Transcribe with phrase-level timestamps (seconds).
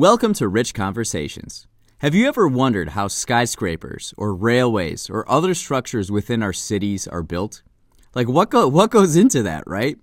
[0.00, 1.66] Welcome to Rich Conversations.
[1.98, 7.22] Have you ever wondered how skyscrapers or railways or other structures within our cities are
[7.22, 7.62] built?
[8.14, 9.98] Like what go- what goes into that, right?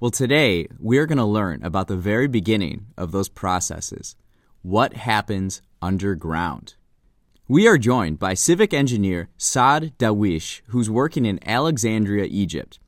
[0.00, 4.16] Well, today we are going to learn about the very beginning of those processes.
[4.60, 6.74] What happens underground?
[7.48, 12.78] We are joined by civic engineer Saad Dawish, who's working in Alexandria, Egypt.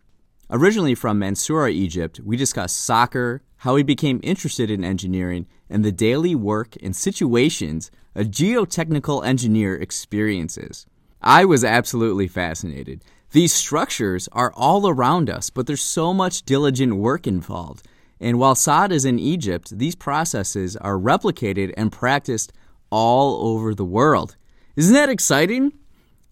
[0.52, 5.92] Originally from Mansoura, Egypt, we discuss soccer, how he became interested in engineering, and the
[5.92, 10.86] daily work and situations a geotechnical engineer experiences.
[11.22, 13.04] I was absolutely fascinated.
[13.30, 17.86] These structures are all around us, but there's so much diligent work involved.
[18.18, 22.52] And while Saad is in Egypt, these processes are replicated and practiced
[22.90, 24.34] all over the world.
[24.74, 25.74] Isn't that exciting?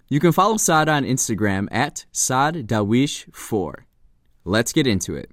[0.09, 3.84] You can follow Saad on Instagram at SaadDawish4.
[4.48, 5.30] Let's get into it.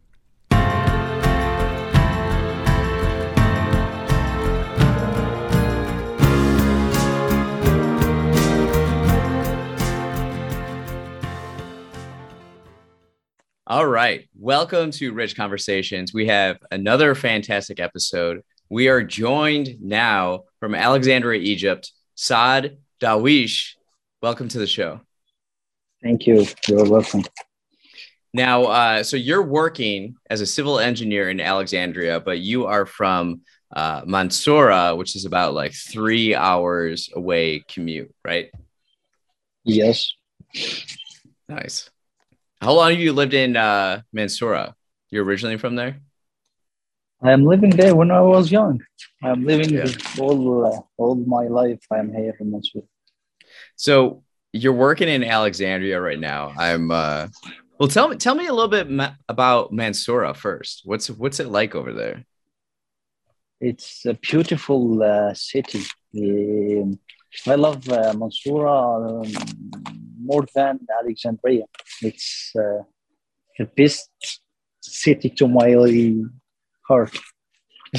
[13.65, 14.27] All right.
[14.37, 16.13] Welcome to Rich Conversations.
[16.13, 18.41] We have another fantastic episode.
[18.67, 23.75] We are joined now from Alexandria, Egypt, Saad Dawish.
[24.21, 24.99] Welcome to the show.
[26.03, 26.45] Thank you.
[26.67, 27.23] You're welcome.
[28.35, 33.43] Now, uh, so you're working as a civil engineer in Alexandria, but you are from
[33.73, 38.51] uh, Mansoura, which is about like three hours away commute, right?
[39.63, 40.11] Yes.
[41.47, 41.89] Nice.
[42.59, 44.73] How long have you lived in uh, Mansoura?
[45.11, 46.01] You're originally from there?
[47.23, 48.81] I am living there when I was young.
[49.23, 49.87] I am living Yeah.
[50.19, 51.79] all uh, all my life.
[51.89, 52.83] I am here in Mansoura.
[53.77, 56.53] So you're working in Alexandria right now.
[56.57, 57.29] I'm uh
[57.79, 60.81] well tell me tell me a little bit ma- about Mansoura first.
[60.85, 62.25] What's what's it like over there?
[63.59, 65.83] It's a beautiful uh, city.
[66.17, 66.99] Um,
[67.47, 71.65] I love uh, Mansoura um, more than Alexandria.
[72.01, 72.83] It's uh,
[73.57, 74.09] the best
[74.81, 75.73] city to my
[76.87, 77.17] heart.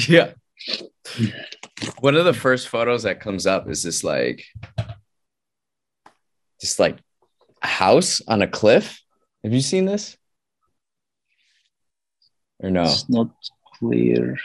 [0.07, 0.33] Yeah.
[2.01, 4.43] One of the first photos that comes up is this like
[6.61, 6.99] this like
[7.61, 9.01] house on a cliff.
[9.43, 10.17] Have you seen this?
[12.59, 12.83] Or no?
[12.83, 13.29] It's not
[13.77, 14.37] clear.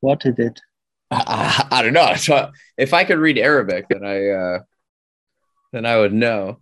[0.00, 0.60] What is it?
[1.10, 2.14] I, I, I don't know.
[2.14, 4.58] So if I could read Arabic, then I uh,
[5.72, 6.58] then I would know.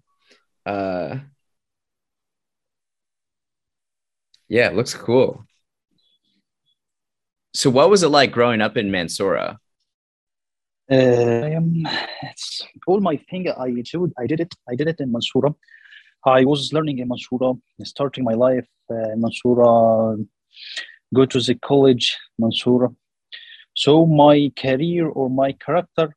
[0.66, 1.19] Uh,
[4.49, 5.45] yeah, it looks cool.
[7.55, 9.56] So, what was it like growing up in Mansoura?
[10.91, 11.87] Uh, um,
[12.22, 13.49] it's all my thing.
[13.49, 14.12] I did.
[14.19, 14.55] I did it.
[14.69, 15.55] I did it in Mansoura.
[16.24, 20.26] I was learning in Mansoura, starting my life uh, in Mansoura.
[21.14, 22.94] Go to the college, Mansoura.
[23.74, 26.14] So my career or my character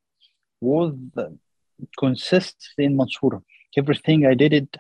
[0.60, 1.26] was uh,
[2.00, 3.42] consists in Mansoura.
[3.78, 4.76] Everything I did it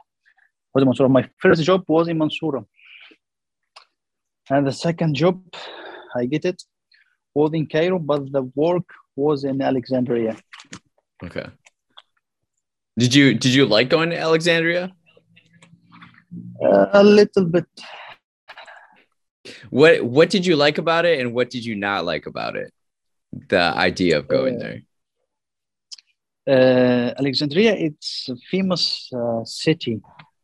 [0.74, 1.10] was in Mansoura.
[1.10, 2.66] My first job was in Mansoura,
[4.50, 5.42] and the second job
[6.16, 6.62] I get it
[7.34, 10.36] was in Cairo, but the work was in Alexandria.
[11.24, 11.46] Okay.
[12.98, 14.92] Did you did you like going to Alexandria?
[16.64, 17.66] Uh, a little bit.
[19.70, 22.72] What what did you like about it, and what did you not like about it?
[23.50, 24.82] The idea of going Uh, there.
[26.48, 30.02] Uh, Alexandria, it's a famous uh, city.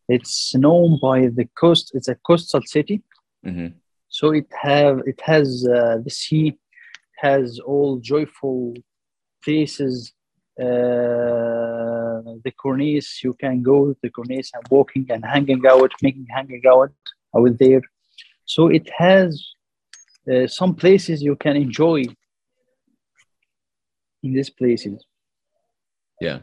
[0.08, 1.92] It's known by the coast.
[1.94, 3.02] It's a coastal city,
[3.44, 3.68] hmm
[4.10, 6.58] so it have it has uh, the sea,
[7.18, 8.74] has all joyful
[9.44, 10.14] places.
[10.60, 16.28] Uh, the Corniche, you can go to the Corniche and walking and hanging out, making
[16.30, 16.92] hanging out
[17.36, 17.82] out there.
[18.46, 19.46] So it has
[20.32, 22.04] uh, some places you can enjoy
[24.24, 25.06] in these places.
[26.20, 26.40] Yeah.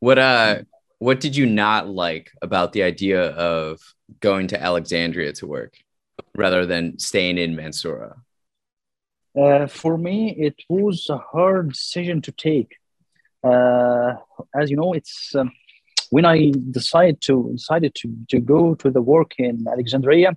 [0.00, 0.62] What uh
[0.98, 3.80] what did you not like about the idea of
[4.20, 5.74] going to Alexandria to work
[6.36, 8.16] rather than staying in Mansoura?
[9.38, 12.76] Uh, for me, it was a hard decision to take.
[13.42, 14.16] Uh,
[14.54, 15.50] as you know, it's um,
[16.10, 20.36] when I decided to decided to, to go to the work in Alexandria,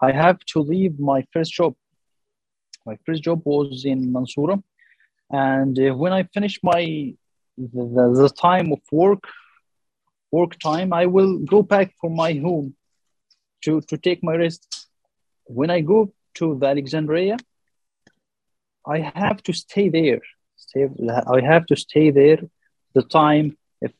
[0.00, 1.74] I have to leave my first job.
[2.86, 4.62] My first job was in Mansoura,
[5.30, 7.14] and uh, when I finish my
[7.58, 9.24] the, the, time of work,
[10.32, 12.74] work time, I will go back for my home
[13.64, 14.88] to to take my rest.
[15.44, 17.36] When I go to the Alexandria,
[18.86, 20.22] I have to stay there.
[20.70, 20.86] Stay,
[21.36, 22.38] I have to stay there
[22.94, 23.92] the time if,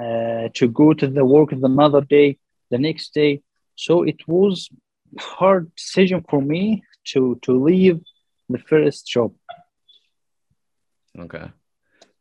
[0.00, 2.38] uh, to go to the work the another day,
[2.70, 3.42] the next day.
[3.74, 4.68] So it was
[5.18, 8.00] hard decision for me to to leave
[8.48, 9.32] the first job.
[11.18, 11.50] Okay.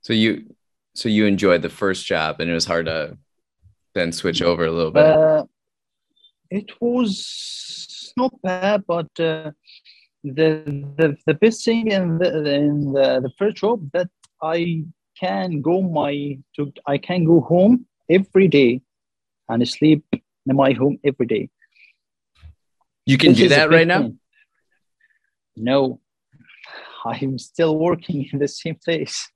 [0.02, 0.56] So you
[0.96, 3.18] so you enjoyed the first job and it was hard to
[3.94, 5.06] then switch over a little bit.
[5.06, 5.46] Uh,
[6.50, 9.52] it was not bad, but uh,
[10.34, 10.64] the,
[10.98, 14.10] the the best thing in the in the, the first job that
[14.42, 14.86] I
[15.20, 18.82] can go my to I can go home every day
[19.50, 21.50] and sleep in my home every day.
[23.06, 24.14] You can This do that right now?
[25.56, 26.02] No,
[27.06, 29.30] I'm still working in the same place.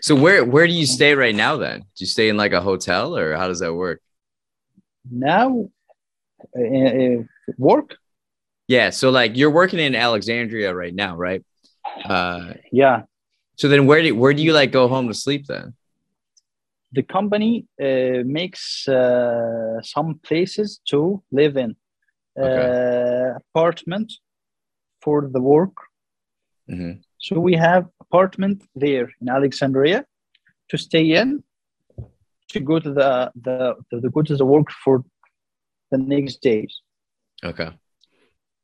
[0.00, 1.80] So where where do you stay right now then?
[1.80, 4.00] Do you stay in like a hotel or how does that work?
[5.10, 5.68] Now,
[6.56, 7.22] uh, uh,
[7.58, 7.96] work.
[8.70, 11.42] Yeah, so like you're working in Alexandria right now, right?
[12.04, 13.02] Uh Yeah,
[13.56, 15.74] so then where do where do you like go home to sleep then?
[16.92, 21.76] the company uh, makes uh, some places to live in.
[22.40, 24.08] Uh, apartment
[25.02, 25.76] for the work.
[26.68, 26.92] hmm
[27.26, 30.04] So we have apartment there in Alexandria
[30.70, 31.28] to stay in,
[32.52, 33.10] to go to the
[33.44, 33.56] the,
[33.90, 34.96] the, the go to the work for
[35.90, 36.72] the next days.
[37.50, 37.70] Okay.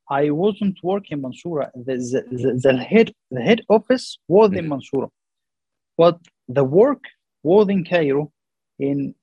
[0.09, 1.69] I wasn't working in Mansoura.
[1.73, 4.71] The, the, the, the head the head office was in Mhm.
[4.79, 5.09] Mansoura,
[5.97, 7.03] but the work
[7.43, 8.31] was in Cairo,
[8.79, 9.13] in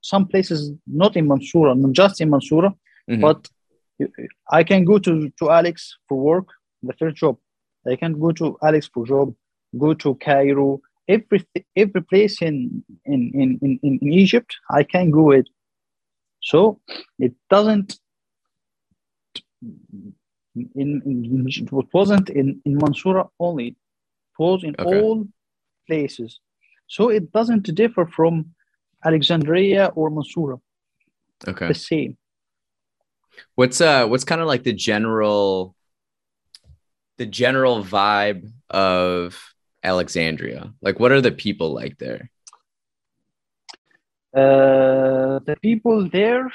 [0.00, 2.74] some places not in Mansoura, not just in Mansoura,
[3.10, 3.20] Mhm.
[3.20, 3.48] but
[4.50, 6.48] I can go to, to Alex for work,
[6.82, 7.36] the first job.
[7.86, 9.34] I can go to Alex for job,
[9.76, 11.40] go to Cairo, every
[11.74, 15.48] every place in in, in, in, in Egypt, I can go it.
[16.40, 16.80] So
[17.18, 17.98] it doesn't
[20.74, 23.76] in, in it wasn't in, in Mansoura only, it
[24.38, 25.00] was in Okay.
[25.00, 25.26] all
[25.86, 26.40] places.
[26.86, 28.54] So it doesn't differ from
[29.04, 30.60] Alexandria or Mansoura,
[31.46, 31.68] Okay.
[31.68, 32.16] the same.
[33.54, 35.74] What's uh what's kind of like the general
[37.18, 39.38] the general vibe of
[39.82, 40.72] Alexandria?
[40.80, 42.30] Like what are the people like there?
[44.34, 46.50] Uh, the people there,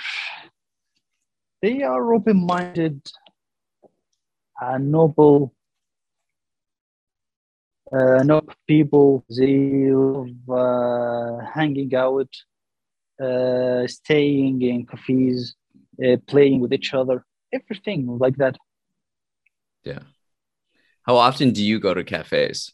[1.61, 3.01] they are open-minded
[4.71, 5.53] and noble.
[7.91, 9.23] Uh, noble people.
[9.29, 12.31] They love uh, hanging out,
[13.21, 15.55] uh, staying in cafes,
[16.03, 18.55] uh, playing with each other, everything like that.
[19.83, 19.99] Yeah.
[21.03, 22.73] How often do you go to cafes?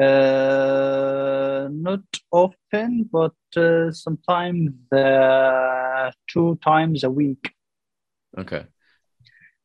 [0.00, 7.52] Uh, not often, but uh, sometimes uh, two times a week.
[8.38, 8.66] Okay.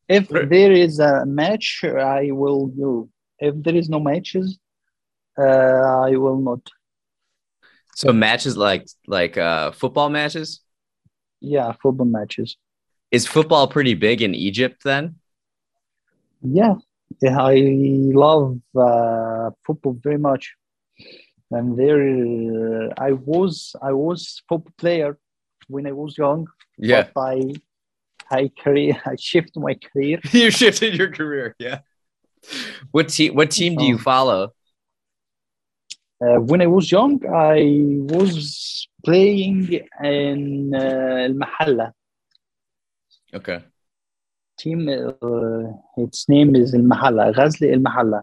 [0.07, 3.09] If there is a match, I will go.
[3.39, 4.59] If there is no matches,
[5.37, 5.41] uh,
[6.07, 6.61] I will not.
[7.95, 10.61] So matches like like uh football matches?
[11.41, 12.57] Yeah, football matches.
[13.11, 15.15] Is football pretty big in Egypt then?
[16.41, 16.75] Yeah,
[17.21, 17.55] yeah I
[18.13, 20.53] love uh, football very much.
[21.51, 25.17] And there, I was I was football player
[25.67, 26.47] when I was young.
[26.77, 27.07] Yeah.
[27.13, 27.53] But I,
[28.31, 30.19] I career I shift my career.
[30.31, 31.55] you shifted your career.
[31.59, 31.79] Yeah.
[32.91, 33.99] What team what team do you Oh.
[34.11, 34.53] follow?
[36.21, 37.59] Uh, when I was young, I
[38.13, 41.91] was playing in uh, Al Mahalla
[43.33, 43.59] Okay.
[44.57, 44.87] team.
[44.87, 48.21] Uh, its name is Al Mahalla, Ghazli Al Mahalla.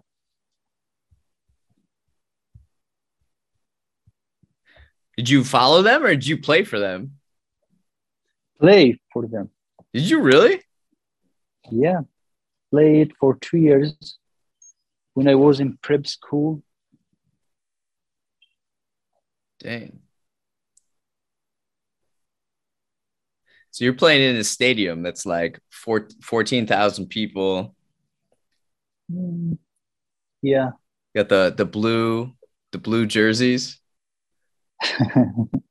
[5.17, 7.19] Did you follow them or did you play for them?
[8.61, 9.51] Play for them.
[9.93, 10.61] Did you really?
[11.71, 12.01] Yeah,
[12.71, 14.19] played for two years
[15.15, 16.63] when I was in prep school.
[19.61, 20.01] Dang.
[23.71, 27.75] So you're playing in a stadium that's like four, 14,000 people.
[29.11, 29.59] Mm,
[30.43, 30.71] Yeah,
[31.15, 32.33] Got the the blue
[32.73, 33.79] the blue jerseys.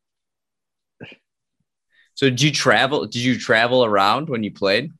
[2.22, 4.92] So did you travel did you travel around when you played?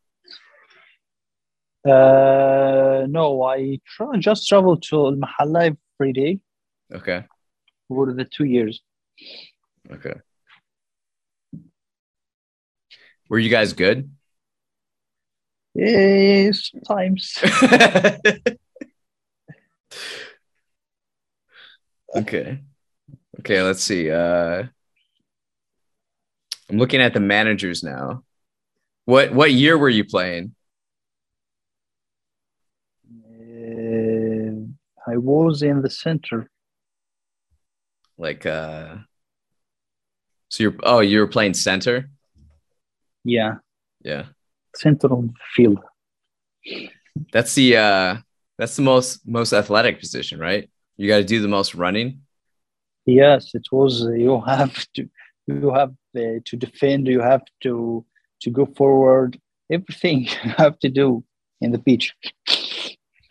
[1.88, 6.40] uh, no, I tra- just traveled to Al Mahalla every day
[6.92, 7.24] Okay.
[7.88, 8.82] for the two years.
[9.92, 10.16] Okay.
[13.30, 14.10] Were you guys good?
[15.76, 17.38] Yeah, sometimes.
[22.16, 22.60] okay.
[23.40, 24.12] Okay, let's see.
[24.12, 24.66] Uh
[26.72, 28.24] I'm looking at the managers now.
[29.04, 30.56] What what year were you playing?
[33.06, 36.50] Uh, I was in the center.
[38.18, 38.98] Like uh
[40.50, 42.10] so you're oh you were playing center?
[43.24, 43.56] Yeah,
[44.04, 44.26] Yeah.
[44.76, 45.80] center the field.
[47.34, 48.18] That's the uh
[48.58, 50.70] that's the most most athletic position, right?
[50.96, 52.22] You got to do the most running.
[53.06, 54.04] Yes, it was.
[54.04, 55.10] You have to
[55.48, 57.08] you have uh, to defend.
[57.08, 58.06] You have to
[58.42, 59.40] to go forward.
[59.72, 61.24] Everything you have to do
[61.62, 62.14] in the pitch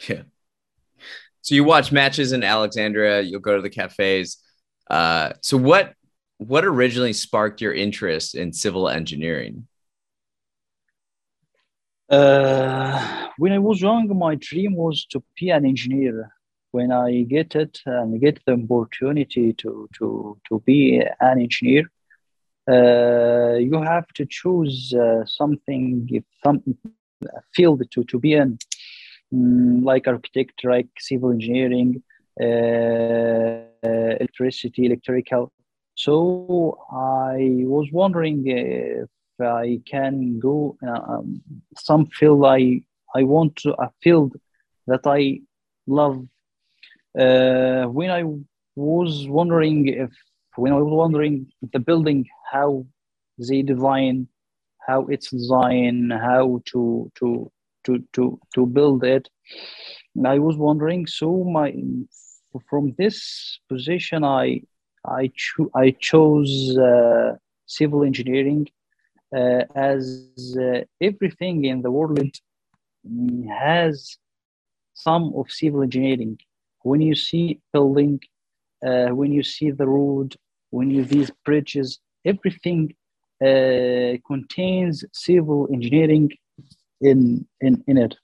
[0.09, 0.23] Yeah.
[1.43, 3.23] So you watch matches in Alexandria.
[3.23, 4.39] You'll go to the cafes.
[4.89, 5.95] Uh, so what
[6.39, 9.67] what originally sparked your interest in civil engineering?
[12.09, 16.33] Uh, when I was young, my dream was to be an engineer.
[16.73, 21.85] When I get it and get the opportunity to to to be an engineer,
[22.71, 26.09] uh, you have to choose uh, something,
[26.43, 26.63] some
[27.55, 28.59] field to to be in,
[29.35, 32.03] mm, like architect, like civil engineering,
[32.41, 32.47] uh,
[34.21, 35.53] electricity, electrical.
[35.95, 39.09] So I was wondering if
[39.41, 41.43] I can go um,
[41.77, 42.83] some field I
[43.15, 44.37] I want to a field
[44.87, 45.41] that I
[45.87, 46.27] love.
[47.19, 48.23] Uh, when I
[48.77, 50.13] was wondering if
[50.57, 52.87] when I was wondering the building how
[53.39, 54.29] they design,
[54.87, 57.51] how it's designed, how to to
[57.85, 59.29] to to to build it,
[60.25, 61.07] I was wondering.
[61.07, 61.73] So my
[62.69, 64.63] from this position, I
[65.07, 68.67] I cho- I chose uh, civil engineering
[69.37, 70.29] uh, as
[70.61, 72.19] uh, everything in the world
[73.49, 74.17] has
[74.95, 76.39] some of civil engineering.
[76.83, 78.21] When you see building,
[78.87, 80.37] uh, when you see the road,
[80.71, 82.95] when you these bridges, everything
[83.43, 86.31] uh, contains civil engineering
[87.01, 88.15] in, in in it.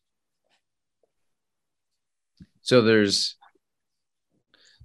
[2.61, 3.37] So there's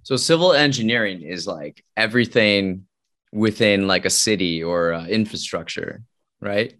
[0.02, 2.86] so civil engineering is like everything
[3.32, 6.02] within like a city or uh, infrastructure
[6.42, 6.74] right?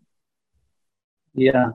[1.35, 1.71] Yeah.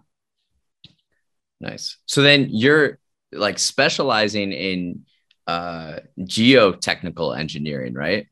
[1.59, 1.97] Nice.
[2.05, 2.99] So then you're
[3.31, 5.05] like specializing in
[5.47, 8.27] uh geotechnical engineering, right?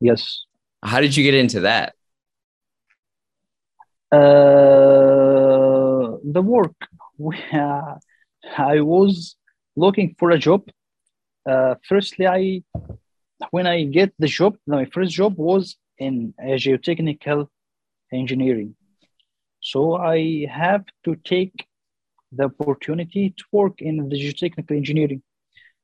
[0.00, 0.44] Yes.
[0.82, 1.94] How did you get into that?
[4.12, 6.76] Uh, the work.
[7.52, 7.94] Uh,
[8.56, 9.36] I was
[9.74, 10.68] looking for a job.
[11.48, 12.62] Uh, firstly, I
[13.50, 17.48] when I get the job, my first job was in geotechnical
[18.12, 18.74] engineering.
[19.60, 21.66] So I have to take
[22.32, 25.22] the opportunity to work in the geotechnical engineering.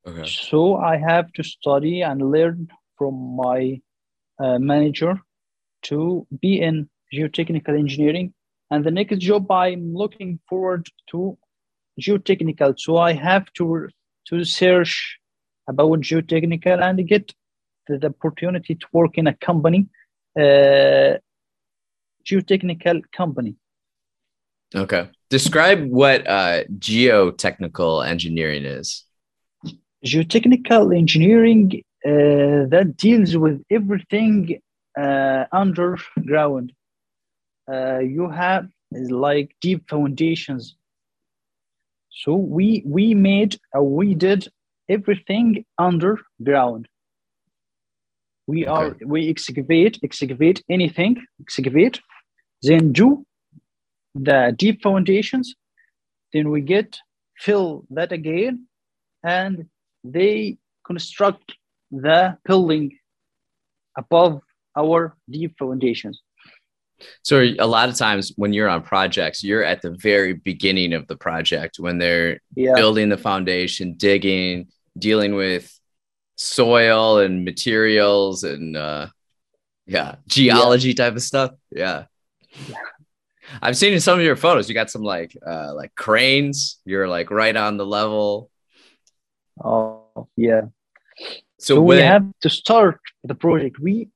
[0.05, 0.25] Okay.
[0.25, 2.67] So I have to study and learn
[2.97, 3.81] from my
[4.39, 5.19] uh, manager
[5.83, 8.33] to be in geotechnical engineering.
[8.71, 11.37] And the next job I'm looking forward to
[12.01, 12.79] geotechnical.
[12.79, 13.87] So I have to
[14.27, 15.19] to search
[15.67, 17.33] about geotechnical and get
[17.87, 19.87] the, the opportunity to work in a company
[20.39, 21.17] uh,
[22.25, 23.55] geotechnical company.
[24.75, 25.09] Okay.
[25.29, 29.03] Describe what uh, geotechnical engineering is.
[30.05, 34.59] Geotechnical engineering uh, that deals with everything
[34.99, 36.73] uh, underground.
[37.71, 40.75] Uh, you have like deep foundations.
[42.11, 44.49] So we we made we did
[44.89, 46.87] everything underground.
[48.47, 48.71] We okay.
[48.71, 52.01] are we excavate excavate anything excavate
[52.61, 53.25] then do
[54.15, 55.55] the deep foundations
[56.33, 56.99] then we get
[57.37, 58.67] fill that again
[59.23, 59.65] and
[60.03, 61.53] they construct
[61.91, 62.97] the building
[63.97, 64.41] above
[64.75, 66.21] our deep foundations
[67.21, 71.07] so a lot of times when you're on projects you're at the very beginning of
[71.07, 72.73] the project when they're yeah.
[72.73, 74.67] building the foundation digging
[74.97, 75.79] dealing with
[76.35, 79.07] soil and materials and uh
[79.85, 80.95] yeah geology yeah.
[80.95, 82.05] type of stuff yeah
[82.67, 82.77] yeah.
[83.61, 86.79] I've seen in some of your photos, you got some like uh like cranes.
[86.85, 88.49] You're like right on the level.
[89.61, 90.61] Oh yeah.
[91.59, 93.79] So, so we have to start the project.
[93.79, 94.09] We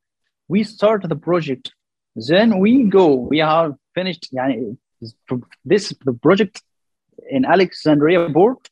[0.47, 1.73] we start the project,
[2.15, 3.13] then we go.
[3.13, 4.29] We are finished.
[5.63, 6.61] This the project
[7.29, 8.69] in Alexandria port.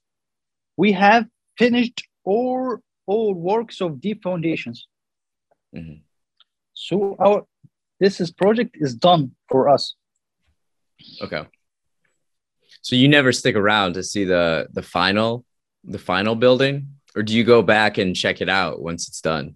[0.77, 4.87] We have finished all all works of deep foundations.
[5.75, 5.99] Mm-hmm.
[6.73, 7.45] So our
[7.99, 9.95] this is project is done for us.
[11.21, 11.43] Okay.
[12.81, 15.45] So you never stick around to see the the final
[15.85, 19.55] the final building, or do you go back and check it out once it's done?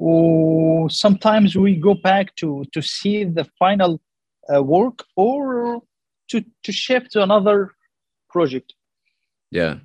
[0.00, 4.00] Oh, sometimes we go back to to see the final
[4.52, 5.82] uh, work or
[6.28, 7.72] to to shift to another
[8.28, 8.74] project.
[9.50, 9.78] Yeah,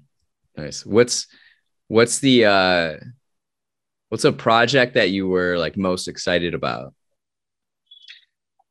[0.57, 0.85] nice.
[0.85, 1.27] What's
[1.87, 2.97] what's the uh,
[4.09, 6.93] what's a project that you were like most excited about?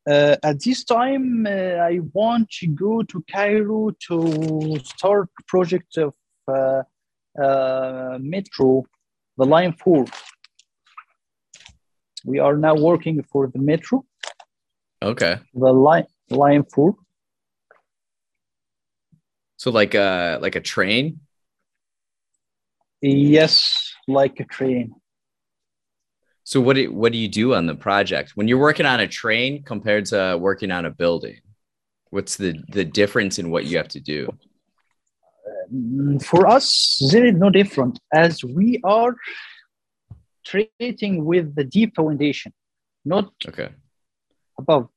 [0.09, 6.15] Uh, at this time, uh, I want to go to Cairo to start project of
[6.49, 6.83] Uh,
[7.39, 8.83] uh, metro,
[9.37, 10.05] the line four.
[12.25, 14.03] We are now working for the metro,
[15.01, 15.37] Okay.
[15.53, 16.95] the line line four.
[19.57, 21.21] So like a like a train.
[23.01, 24.95] Yes, like a train.
[26.43, 29.07] So what do what do you do on the project when you're working on a
[29.07, 31.39] train compared to working on a building?
[32.09, 34.29] What's the the difference in what you have to do?
[35.73, 39.15] Mm, For us, there is no different as we are
[40.45, 42.53] treating with the deep foundation,
[43.05, 43.69] not Okay.
[44.57, 44.89] above.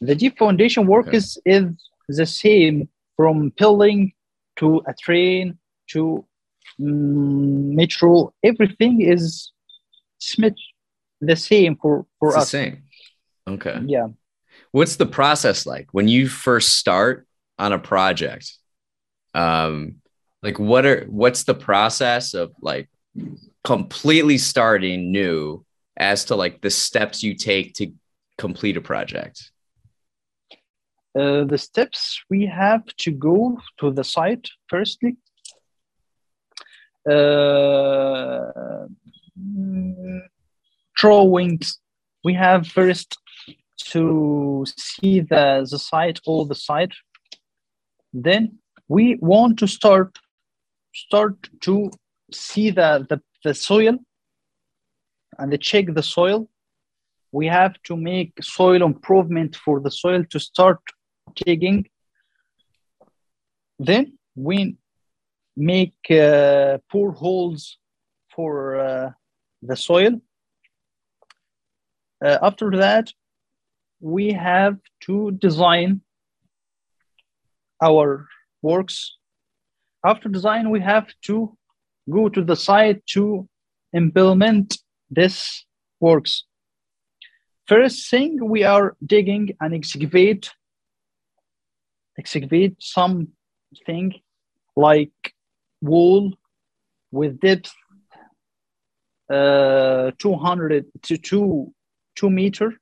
[0.00, 1.16] The deep foundation work Okay.
[1.16, 1.64] is, is
[2.08, 4.12] the same from building
[4.56, 5.58] to a train
[5.88, 6.26] to
[6.80, 8.32] mm, metro.
[8.42, 9.52] Everything is
[10.18, 10.54] smith
[11.20, 12.50] the same for, for It's the us.
[12.50, 12.84] same.
[13.48, 13.80] Okay.
[13.86, 14.08] Yeah.
[14.72, 17.26] What's the process like when you first start
[17.58, 18.52] on a project?
[19.34, 19.99] Um,
[20.42, 22.88] like what are what's the process of like
[23.64, 25.64] completely starting new
[25.96, 27.92] as to like the steps you take to
[28.38, 29.50] complete a project?
[31.18, 35.16] Uh, the steps we have to go to the site firstly.
[37.10, 38.86] Uh,
[40.94, 41.78] drawings.
[42.22, 43.18] We have first
[43.92, 46.92] to see the, the site, all the site.
[48.12, 50.18] Then we want to start
[50.92, 51.90] start to
[52.32, 53.98] see the, the, the soil
[55.38, 56.48] and check the soil.
[57.32, 60.80] We have to make soil improvement for the soil to start
[61.34, 61.86] digging.
[63.78, 64.76] Then we
[65.56, 67.78] make uh, bore holes
[68.34, 69.10] for uh,
[69.62, 70.20] the soil.
[72.24, 73.12] Uh, after that,
[74.00, 76.00] we have to design
[77.82, 78.26] our
[78.62, 79.16] works.
[80.04, 81.56] After design, we have to
[82.08, 83.48] go to the site to
[83.94, 84.78] implement
[85.10, 85.66] this
[86.00, 86.44] works.
[87.66, 90.50] First thing, we are digging and excavate,
[92.18, 94.14] excavate something
[94.76, 95.34] like
[95.82, 96.34] wall
[97.12, 97.72] with depth
[99.30, 101.74] uh, 200 to 2,
[102.16, 102.72] 2 meter.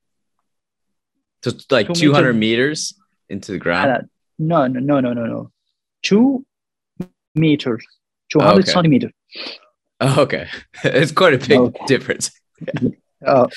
[1.45, 2.95] So like Two 200 meter- meters
[3.29, 3.91] into the ground.
[3.91, 4.01] Uh,
[4.39, 5.51] no, no, no, no, no, no.
[6.03, 6.47] 2
[7.39, 7.85] meters,
[8.33, 8.71] 200 Okay.
[8.73, 9.11] centimeter.
[10.01, 10.49] Oh, okay.
[10.85, 11.85] it's quite a big Okay.
[11.87, 12.31] difference.
[13.27, 13.49] Uh,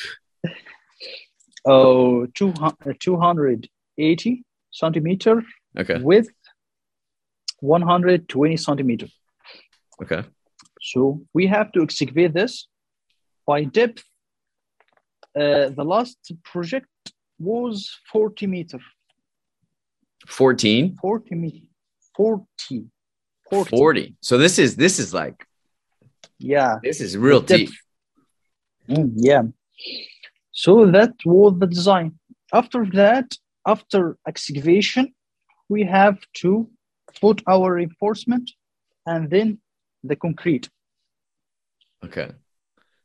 [1.65, 5.43] oh, 200, 280 centimeter
[5.77, 5.99] Okay.
[6.01, 6.27] with
[7.59, 9.07] 120 centimeter.
[10.01, 10.23] Okay.
[10.81, 12.67] So we have to excavate this
[13.45, 14.03] by depth.
[15.35, 16.87] Uh, the last project
[17.37, 18.79] was 40 meter.
[20.27, 21.65] 14, 40 meter.
[22.17, 22.85] 40.
[23.51, 23.69] 40.
[23.77, 24.15] 40.
[24.21, 25.45] So this is this is like
[26.39, 26.79] Yeah.
[26.83, 27.69] this is real deep.
[28.89, 29.43] Mm, yeah.
[30.51, 32.17] So that was the design.
[32.53, 33.27] After that,
[33.65, 35.13] after excavation,
[35.69, 36.69] we have to
[37.21, 38.51] put our reinforcement
[39.05, 39.59] and then
[40.03, 40.69] the concrete.
[42.05, 42.31] Okay.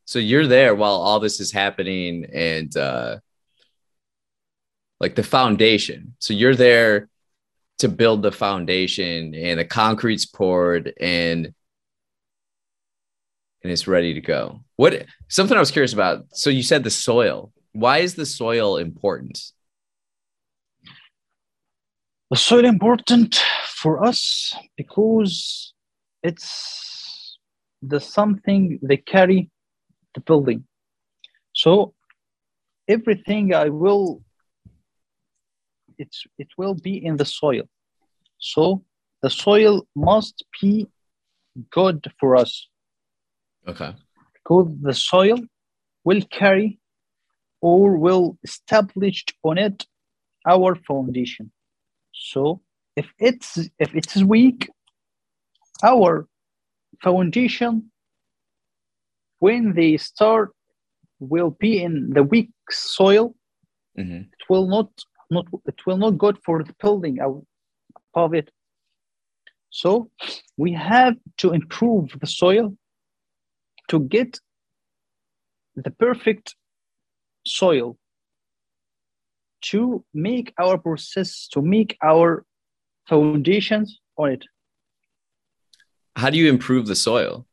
[0.05, 3.17] So you're there while all this is happening and uh
[4.99, 6.15] like the foundation.
[6.19, 7.09] So you're there
[7.79, 11.53] to build the foundation and the concrete's poured and
[13.63, 14.61] and it's ready to go.
[14.75, 16.25] What something I was curious about.
[16.33, 17.51] So you said the soil.
[17.73, 19.41] Why is the soil important?
[22.29, 25.73] The soil important for us because
[26.23, 27.37] it's
[27.81, 29.49] the something they carry
[30.13, 30.65] the building.
[31.53, 31.93] So
[32.87, 34.21] everything I will
[35.97, 37.63] it's it will be in the soil.
[38.37, 38.83] So
[39.21, 40.87] the soil must be
[41.71, 42.67] good for us
[43.67, 43.93] Okay.
[44.35, 45.39] because the soil
[46.03, 46.79] will carry
[47.61, 49.85] or will establish on it
[50.47, 51.51] our foundation.
[52.13, 52.61] So
[52.95, 54.69] if it's if it is weak,
[55.83, 56.27] our
[57.03, 57.91] foundation
[59.39, 60.51] when they start
[61.19, 63.35] will be in the weak soil,
[63.97, 64.21] Mhm.
[64.35, 64.89] it will not
[65.29, 67.19] not it will not good for the building
[68.13, 68.49] of it.
[69.69, 70.09] So
[70.57, 72.75] we have to improve the soil
[73.89, 74.39] to get
[75.75, 76.55] the perfect
[77.45, 77.97] soil
[79.61, 82.45] to make our process to make our
[83.07, 84.45] foundations on it
[86.15, 87.45] How do you improve the soil?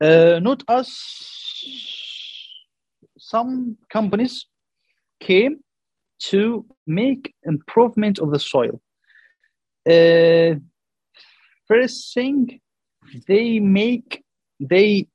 [0.00, 0.90] uh, not us
[3.18, 4.46] some companies
[5.20, 5.60] came
[6.20, 8.80] to make improvement of the soil.
[9.88, 10.60] Uh,
[11.66, 12.60] first thing,
[13.26, 14.22] they make
[14.60, 15.08] they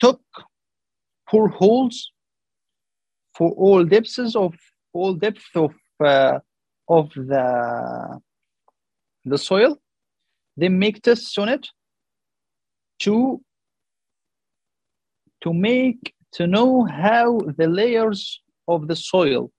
[0.00, 0.20] took
[1.30, 2.10] bore holes
[3.36, 4.54] for all depths of
[4.92, 5.72] all depth of
[6.04, 6.38] uh,
[6.88, 8.20] of the
[9.24, 9.78] the soil.
[10.56, 11.68] They make tests on it
[13.00, 13.40] to
[15.42, 19.50] to make to know how the layers of the soil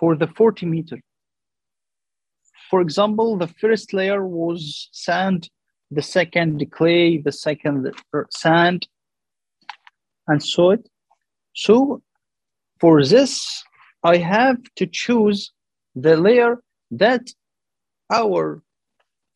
[0.00, 0.98] for the 40 meter.
[2.70, 5.50] For example, the first layer was sand,
[5.90, 8.88] the second clay, the second er, sand,
[10.26, 10.88] and so it.
[11.54, 12.02] So
[12.80, 13.62] for this,
[14.02, 15.52] I have to choose
[15.94, 17.24] the layer that
[18.10, 18.62] our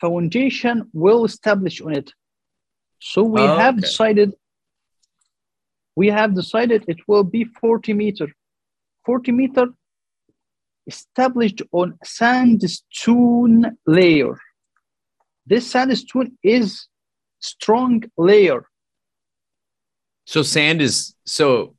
[0.00, 2.10] foundation will establish on it.
[3.00, 3.82] So we Oh, have okay.
[3.82, 4.34] decided
[5.96, 8.28] we have decided it will be 40 meter.
[9.06, 9.66] 40 meter
[10.86, 14.38] established on sandstone layer.
[15.46, 16.86] This sandstone is
[17.40, 18.66] strong layer.
[20.26, 21.74] So sand is so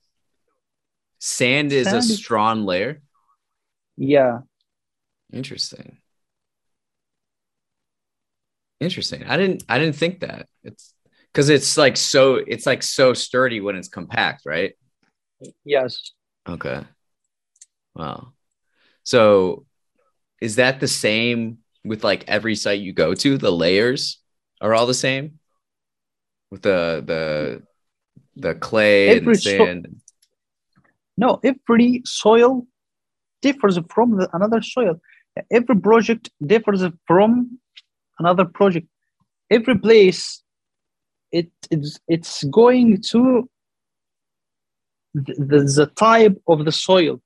[1.19, 3.01] sand is a Sand is- strong layer.
[3.97, 4.39] Yeah.
[5.33, 5.97] Interesting.
[8.79, 9.23] Interesting.
[9.23, 10.47] I didn't I didn't think that.
[10.63, 10.93] It's
[11.31, 14.73] because it's like so it's like so sturdy when it's compact, right?
[15.63, 16.11] Yes.
[16.47, 16.83] Okay.
[17.95, 18.33] Wow.
[19.05, 19.65] So
[20.41, 23.37] is that the same with like every site you go to?
[23.37, 24.19] The layers
[24.59, 25.39] are all the same?
[26.51, 27.63] With the the
[28.35, 30.01] the clay and Every so- sand.
[31.17, 32.67] No, every soil
[33.41, 34.99] differs from the, another soil.
[35.49, 37.59] Every project differs from
[38.19, 38.87] another project.
[39.49, 40.43] Every place,
[41.31, 43.49] it it's it's going to
[45.13, 47.21] the, the, the type of the soil,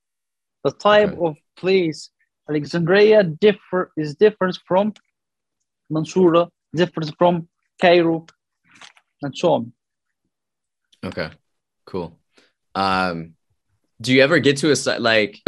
[0.64, 1.26] the type Okay.
[1.26, 2.10] of place.
[2.48, 4.92] Alexandria differ is different from
[5.92, 7.48] Mansoura, different from
[7.80, 8.26] Cairo,
[9.22, 9.72] and so on.
[11.04, 11.30] Okay.
[11.86, 12.18] Cool.
[12.74, 13.34] Um
[14.00, 15.38] do you ever get to a site like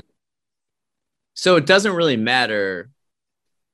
[1.34, 2.90] so it doesn't really matter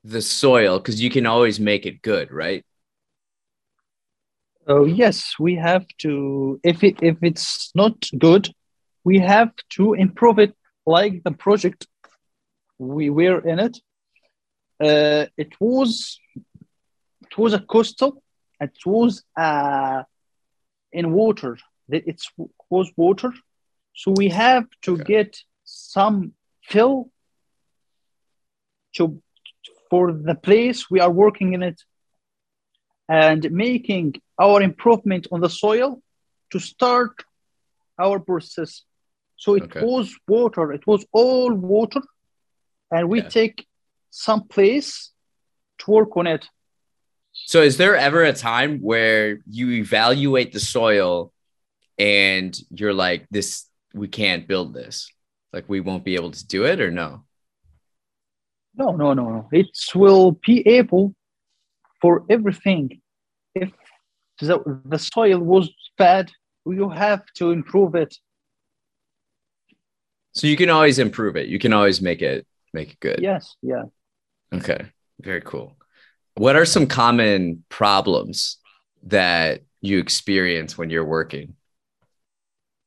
[0.05, 2.65] the soil because you can always make it good, right?
[4.67, 6.61] Oh yes, we have to.
[6.63, 8.49] If it if it's not good,
[9.05, 10.55] we have to improve it.
[10.97, 11.87] Like the project
[12.79, 13.77] we were in it,
[14.89, 16.19] uh, it was
[17.27, 18.23] it was a coastal.
[18.61, 20.03] It was uh,
[20.93, 21.59] in water.
[21.91, 22.21] It
[22.71, 23.33] was water,
[24.01, 25.05] so we have to Okay.
[25.15, 25.31] get
[25.65, 26.33] some
[26.71, 27.11] fill
[28.97, 29.03] to
[29.91, 31.81] for the place we are working in it
[33.09, 35.91] and making our improvement on the soil
[36.53, 37.15] to start
[37.99, 38.85] our process.
[39.39, 39.85] So it Okay.
[39.85, 42.03] was water, it was all water,
[42.91, 43.29] and we Yeah.
[43.29, 43.67] take
[44.11, 45.13] some place
[45.79, 46.49] to work on it.
[47.33, 51.33] So is there ever a time where you evaluate the soil
[51.99, 55.09] and you're like, this we can't build this?
[55.53, 57.25] Like we won't be able to do it or no?
[58.75, 59.49] No, no, no, no.
[59.53, 61.15] It will be able
[62.01, 63.01] for everything.
[63.55, 63.71] If
[64.41, 66.31] the, the soil was bad,
[66.67, 68.17] you have to improve it.
[70.33, 71.49] So you can always improve it.
[71.49, 73.21] You can always make it make it good.
[73.21, 73.85] Yes, yeah.
[74.53, 74.87] Okay.
[75.21, 75.77] Very cool.
[76.35, 78.59] What are some common problems
[79.05, 81.55] that you experience when you're working?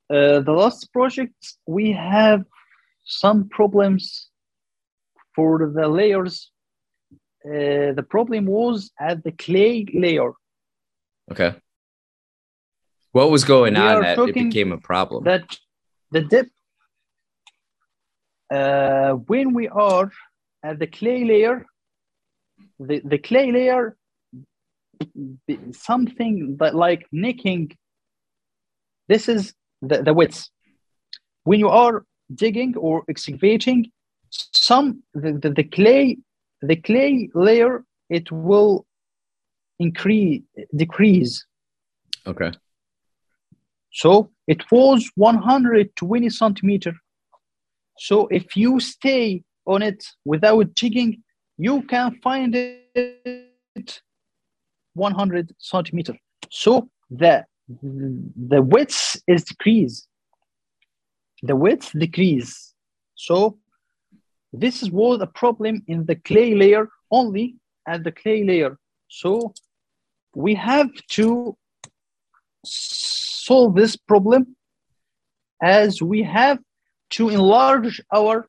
[0.10, 1.34] Uh, the last project,
[1.66, 2.44] we have
[3.04, 4.30] some problems
[5.36, 6.52] for the layers.
[7.46, 10.32] Uh, the problem was at the clay layer
[11.32, 11.56] Okay.
[13.14, 15.24] What was going We on that it became a problem?
[15.24, 15.58] that
[16.12, 16.52] the depth.
[18.52, 20.12] Uh, when we are
[20.64, 21.66] at the clay layer,
[22.80, 23.96] the, the clay layer,
[25.72, 27.72] something that like necking.
[29.08, 30.50] This is the, the width.
[31.44, 33.92] When you are digging or excavating,
[34.32, 36.18] some the, the, the clay
[36.62, 38.86] the clay layer it will
[39.80, 40.42] increase
[40.76, 41.46] decrease
[42.26, 42.52] okay.
[43.92, 46.94] so it was 120 centimeter.
[48.08, 51.22] So if you stay on it without digging,
[51.60, 54.02] you can find it
[54.96, 56.16] 100 centimeter.
[56.50, 57.46] So the
[58.50, 60.08] the width is decrease.
[61.44, 62.74] The width decrease.
[63.14, 63.60] So
[64.52, 67.56] this was a problem in the clay layer only
[67.88, 68.80] at the clay layer.
[69.10, 69.54] So
[70.34, 71.56] we have to
[72.66, 74.56] solve this problem
[75.62, 76.58] as we have
[77.12, 78.48] to enlarge our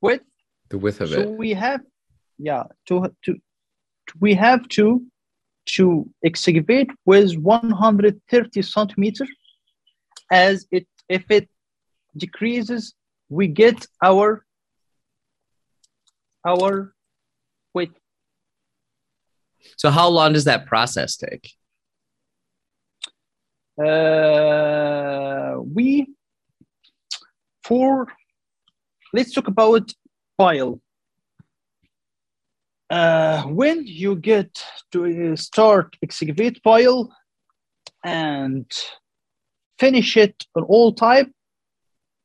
[0.00, 0.24] width.
[0.70, 1.30] The width of so it.
[1.30, 1.80] we have,
[2.38, 3.36] yeah, to to
[4.20, 5.04] we have to
[5.66, 9.30] to excavate with 130 centimeters
[10.30, 11.48] As it if it
[12.16, 12.94] decreases,
[13.28, 14.44] we get our
[16.46, 16.94] our
[17.72, 17.98] width.
[19.76, 21.52] So how long does that process take?
[23.76, 26.13] Uh, we
[27.64, 28.06] for
[29.12, 29.92] let's talk about
[30.38, 30.80] pile.
[32.90, 37.10] Uh, when you get to uh, start excavate pile
[38.04, 38.70] and
[39.78, 41.30] finish it on all type,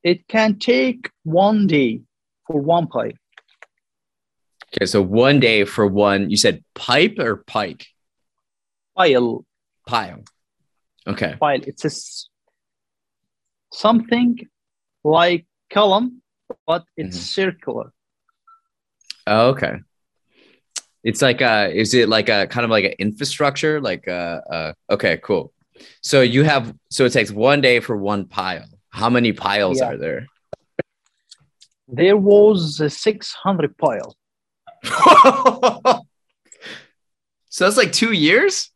[0.04, 2.02] it can take one day
[2.46, 3.16] for one pipe.
[4.76, 6.30] Okay, so one day for one.
[6.30, 7.88] You said pipe or pike?
[8.96, 9.46] Pile,
[9.88, 10.24] Pile.
[11.08, 11.36] Okay.
[11.40, 11.62] pile.
[11.66, 11.92] It's a
[13.74, 14.38] something
[15.04, 16.22] like column,
[16.66, 17.22] but it's Mhm.
[17.22, 17.94] circular.
[19.28, 19.80] Oh, okay.
[21.04, 23.80] It's like a, is it like a kind of like an infrastructure?
[23.80, 25.54] Like uh uh okay, cool.
[26.02, 28.66] So you have so it takes one day for one pile.
[28.90, 29.90] How many piles Yeah.
[29.90, 30.28] are there?
[31.88, 34.16] There was a 600 pile.
[37.50, 38.72] so that's like two years?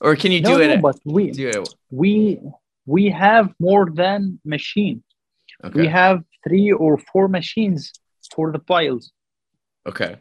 [0.00, 2.40] Or can you no, do no, but we do it we
[2.86, 5.02] we have more than machine.
[5.64, 5.80] Okay.
[5.80, 7.92] We have three or four machines
[8.34, 9.04] for the piles.
[9.90, 10.16] okay.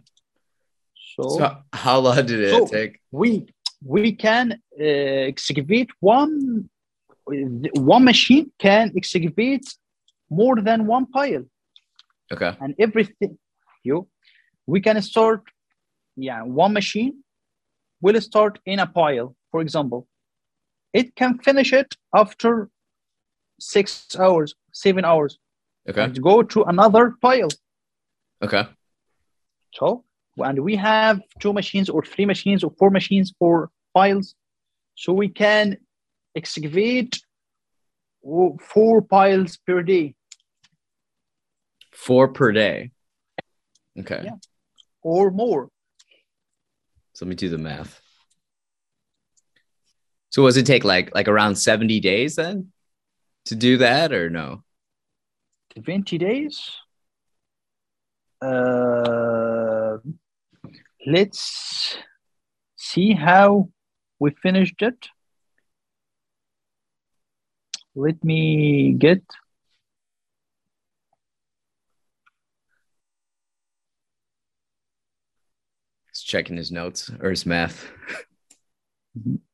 [1.15, 2.93] So, So how long did it So- take?
[3.11, 3.29] we
[3.95, 6.33] we can uh, excavate one
[7.95, 9.65] one machine can excavate
[10.29, 11.45] more than one pile
[12.33, 12.51] Okay.
[12.61, 13.37] and everything
[13.83, 13.97] you
[14.73, 15.41] we can start
[16.27, 17.13] yeah one machine
[18.01, 20.01] will start in a pile for example
[20.93, 21.89] it can finish it
[22.23, 22.69] after
[23.59, 25.39] six hours seven hours
[25.89, 26.03] Okay.
[26.03, 27.49] and go to another pile
[28.41, 28.65] Okay.
[29.73, 30.03] so
[30.37, 34.35] and we have two machines or three machines or four machines for piles
[34.95, 35.77] so we can
[36.35, 37.19] excavate
[38.73, 40.13] four piles per day
[41.93, 42.91] Four per day.
[43.99, 44.21] Okay.
[44.23, 44.35] Yeah.
[45.01, 45.69] or more
[47.13, 47.99] So let me do the math.
[50.29, 52.71] So was it take like like around 70 days then
[53.47, 54.63] to do that or no?
[55.83, 56.71] 20 days
[58.41, 59.97] uh,
[61.05, 61.97] let's
[62.75, 63.69] see how
[64.19, 65.07] we finished it
[67.95, 69.21] let me get
[76.11, 77.91] He's checking his notes or his math.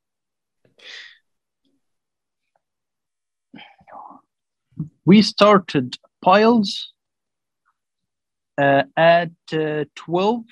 [5.04, 6.92] we started piles
[8.58, 10.42] uh, at uh, 12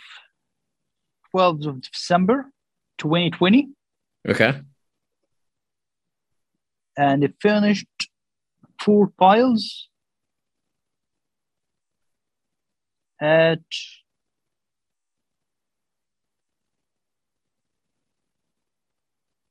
[1.35, 2.51] 12th of december
[2.99, 3.69] 2020
[4.29, 4.61] Okay.
[6.97, 7.87] and it finished
[8.81, 9.88] four piles
[13.21, 13.61] at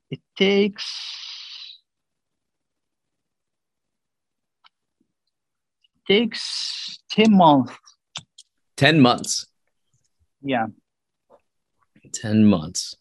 [0.10, 0.86] it takes
[6.12, 7.74] takes 10 months
[8.78, 9.48] 10 months.
[10.42, 10.68] yeah
[12.14, 12.96] 10 months.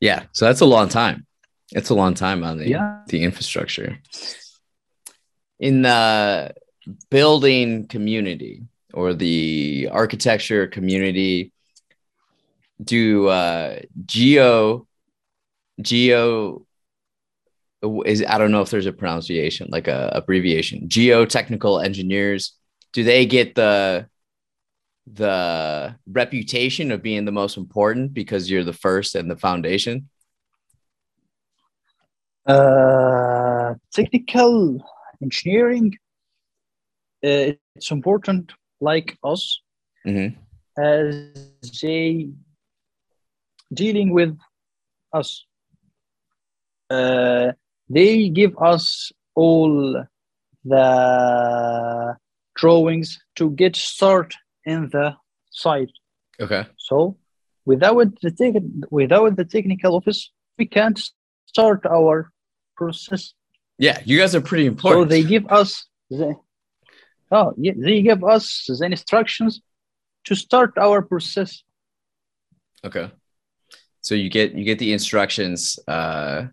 [0.00, 0.24] Yeah.
[0.32, 1.26] So that's a long time.
[1.72, 3.98] It's a long time on the yeah the infrastructure.
[5.58, 6.54] In the
[7.10, 11.52] building community or the architecture community,
[12.82, 14.86] do uh, geo
[15.80, 16.66] geo
[18.04, 20.88] is I don't know if there's a pronunciation like a abbreviation.
[20.88, 22.56] Geotechnical engineers
[22.92, 24.06] do they get the
[25.12, 30.08] the reputation of being the most important because you're the first and the foundation?
[32.46, 34.82] uh, technical
[35.22, 35.92] engineering
[37.24, 39.60] uh, it's important like us
[40.06, 40.36] Mhm.
[40.78, 41.14] as
[41.82, 42.30] they
[43.72, 44.36] dealing with
[45.12, 45.44] us
[46.88, 47.52] uh,
[47.92, 50.04] they give us all
[50.64, 52.16] the
[52.56, 55.14] drawings to get start in the
[55.50, 55.90] site
[56.40, 56.64] Okay.
[56.76, 57.16] so
[57.64, 61.00] without the tech- without the technical office we can't
[61.46, 62.16] start our
[62.76, 63.34] process
[63.78, 65.02] Yeah, you guys are pretty important.
[65.02, 65.70] so they give us
[66.10, 66.34] the
[67.32, 69.60] oh yeah, they give us the instructions
[70.26, 71.62] to start our process
[72.88, 73.10] Okay.
[74.00, 76.46] So you get you get the instructions uh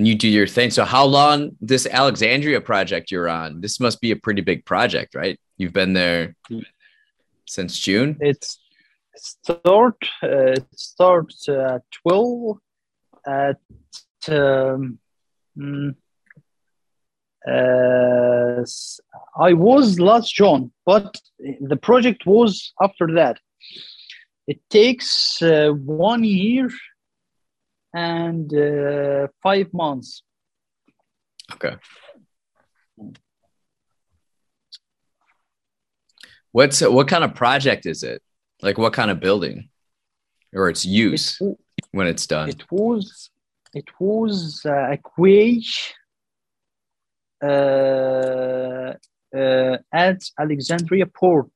[0.00, 0.70] and you do your thing.
[0.70, 3.60] So how long this Alexandria project you're on?
[3.60, 5.38] This must be a pretty big project, right?
[5.58, 6.34] You've been there
[7.46, 8.16] since June.
[8.18, 8.60] It's
[9.14, 12.56] start uh, it starts at 12
[13.26, 13.60] at
[14.30, 14.98] um,
[17.46, 18.64] uh,
[19.48, 21.14] I was last June, but
[21.60, 23.38] the project was after that.
[24.46, 26.70] It takes uh, one year
[27.92, 30.22] and uh, five months.
[31.52, 31.76] Okay.
[36.52, 38.22] What's what kind of project is it?
[38.62, 39.68] Like what kind of building,
[40.52, 41.56] or its use It,
[41.92, 42.48] when it's done?
[42.48, 43.30] it was
[43.72, 45.62] it was uh, a quay
[47.42, 48.94] uh,
[49.36, 51.50] uh, at Alexandria Port.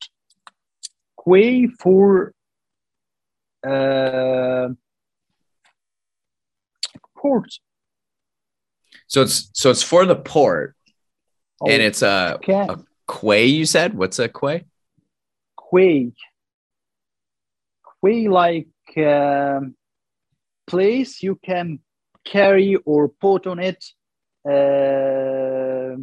[1.26, 2.32] Quay for
[3.66, 4.68] uh,
[7.24, 7.48] port.
[9.06, 10.76] so it's so it's for the port,
[11.66, 12.66] and Oh, it's a, Okay.
[12.68, 13.46] a quay.
[13.46, 14.64] You said what's a quay?
[15.70, 16.12] quay
[18.00, 19.74] quay like um,
[20.70, 21.78] place you can
[22.24, 23.80] carry or put on it
[24.54, 25.96] uh,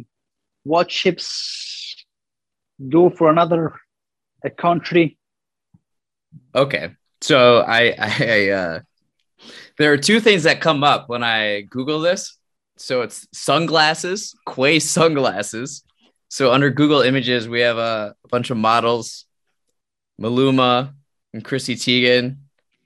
[0.64, 1.26] what ships
[2.88, 3.62] go for another
[4.44, 5.18] a country
[6.54, 6.86] Okay.
[7.20, 8.80] So I, I, I uh,
[9.78, 12.38] there are two things that come up when I Google this.
[12.76, 15.84] So it's sunglasses, Quay sunglasses.
[16.28, 19.26] So under Google Images, we have a, bunch of models,
[20.20, 20.94] Maluma
[21.34, 22.38] and Chrissy Teigen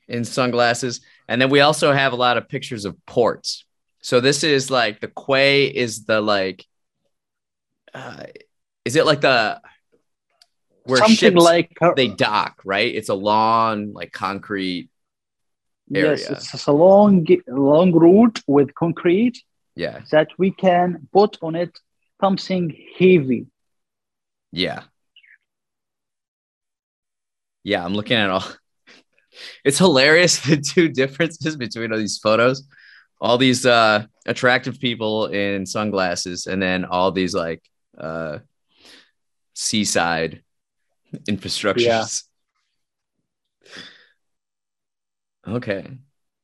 [0.08, 3.64] in sunglasses, and then we also have a lot of pictures of ports.
[4.02, 6.64] So this is like the Quay is the like,
[7.94, 8.24] uh,
[8.84, 9.60] is it like the
[10.86, 12.94] where something ships like uh, they dock, right?
[12.94, 14.88] It's a long, like concrete.
[15.88, 19.36] Yes it's a long long route with concrete
[19.76, 20.00] Yeah.
[20.10, 21.72] that we can put on it
[22.20, 22.64] something
[22.98, 23.46] heavy
[24.52, 24.82] Yeah.
[27.64, 27.84] Yeah.
[27.84, 28.44] I'm looking at all.
[29.64, 32.62] It's hilarious the two differences between all these photos.
[33.20, 37.62] All these uh attractive people in sunglasses, and then all these like
[37.98, 38.38] uh
[39.54, 40.42] seaside
[41.28, 42.24] infrastructures.
[45.48, 45.86] Okay.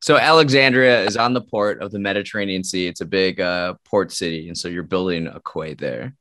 [0.00, 2.88] So Alexandria is on the port of the Mediterranean Sea.
[2.88, 6.14] It's a big uh, port city, and so you're building a quay there.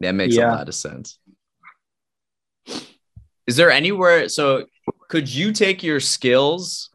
[0.00, 0.50] That makes Yeah.
[0.50, 1.18] a lot of sense.
[3.46, 4.28] Is there anywhere?
[4.28, 4.66] So,
[5.08, 6.90] could you take your skills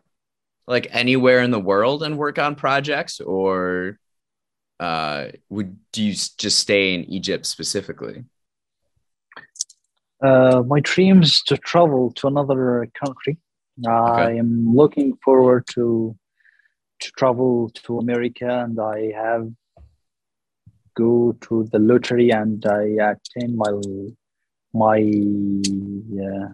[0.68, 3.98] like anywhere in the world and work on projects, or
[4.80, 8.26] uh, would do you just stay in Egypt specifically?
[10.22, 13.38] Uh, my dreams to travel to another country.
[13.88, 16.16] I am looking forward to
[17.02, 19.50] to travel to America, and I have
[20.96, 23.72] go to the lottery and I attend my
[24.74, 25.00] my
[26.26, 26.50] uh,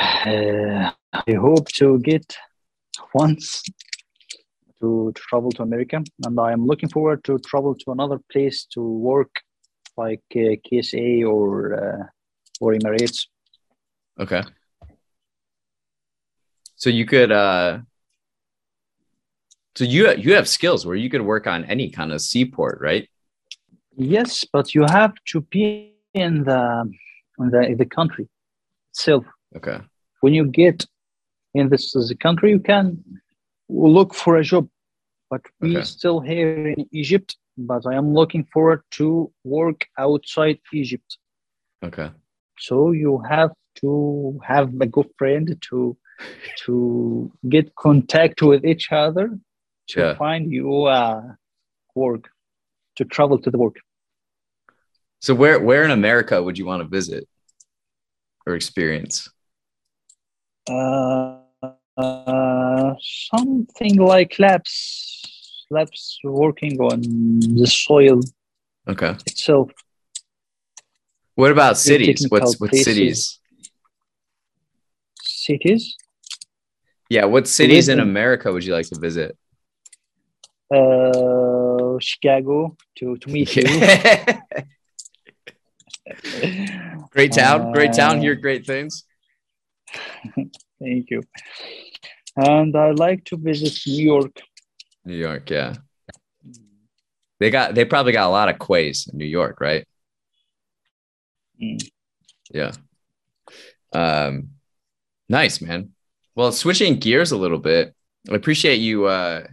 [0.00, 0.90] uh,
[1.28, 2.36] I hope to get
[3.14, 3.62] once
[4.80, 8.66] to, to travel to America, and I am looking forward to travel to another place
[8.74, 9.30] to work
[9.96, 12.04] like uh, KSA or uh,
[12.60, 13.26] or Emirates.
[14.18, 14.42] Okay.
[16.76, 17.80] So you could uh
[19.76, 23.08] so you you have skills where you could work on any kind of seaport, right?
[23.96, 26.90] Yes, but you have to be in the
[27.38, 28.28] in the, the country
[28.92, 29.24] itself.
[29.56, 29.80] Okay.
[30.20, 30.86] When you get
[31.54, 33.02] in this the country, you can
[33.68, 34.68] look for a job.
[35.30, 35.84] But we Okay.
[35.84, 37.36] still here in Egypt.
[37.58, 41.18] But I am looking forward to work outside Egypt.
[41.82, 42.10] Okay.
[42.58, 45.96] So you have to have a good friend to
[46.64, 49.38] to get contact with each other
[49.88, 50.14] to Yeah.
[50.14, 51.22] find you uh,
[51.94, 52.28] work
[52.96, 53.76] to travel to the work.
[55.20, 57.28] So where where in America would you want to visit
[58.46, 59.28] or experience?
[60.68, 61.38] Uh,
[61.96, 62.94] uh,
[63.30, 67.00] something like labs, labs working on
[67.56, 68.20] the soil
[68.88, 69.12] Okay.
[69.26, 69.70] itself.
[71.34, 72.26] What about cities?
[72.30, 72.84] What's what places.
[72.84, 73.40] cities?
[75.46, 75.96] Cities,
[77.08, 79.36] Yeah, what cities in America would you like to visit?
[80.74, 83.62] uh, Chicago to, to meet you.
[87.10, 88.18] great town, great town.
[88.18, 89.04] Uh, Hear great things.
[90.80, 91.22] Thank you.
[92.36, 94.40] And I like to visit New York.
[95.04, 95.74] New York, yeah.
[97.38, 99.86] They got they probably got a lot of quays in New York, right?
[101.62, 101.88] Mm.
[102.50, 102.72] Yeah.
[103.92, 104.50] Um
[105.28, 105.90] nice, man.
[106.34, 107.94] Well, switching gears a little bit.
[108.30, 109.46] I appreciate you uh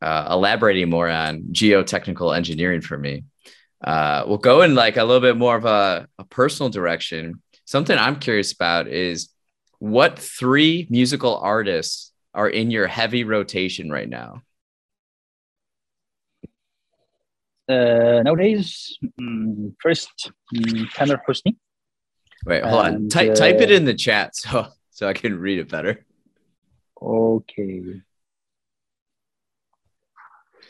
[0.00, 3.24] uh, elaborating more on geotechnical engineering for me.
[3.82, 7.42] Uh, we'll go in like a little bit more of a, a personal direction.
[7.64, 9.30] Something I'm curious about is
[9.78, 14.42] what three musical artists are in your heavy rotation right now?
[17.68, 21.56] Uh, nowadays, mm, first, mm, Tamer Hosni.
[22.44, 22.94] Wait, hold on.
[22.94, 26.04] And, Ty- type it uh, in the chat so so I can read it better.
[27.00, 28.00] Okay.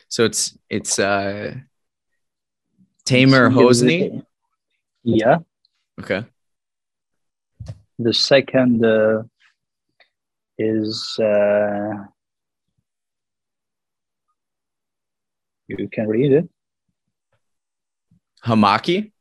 [0.09, 1.55] So it's it's uh
[3.05, 4.23] Tamer Hosni.
[5.03, 5.39] Yeah.
[6.01, 6.25] Okay.
[7.99, 9.23] The second uh,
[10.59, 11.93] is uh,
[15.69, 16.49] you can read it.
[18.45, 19.13] Hamaki.